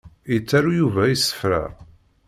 [0.31, 1.61] Yettaru Yuba isefra.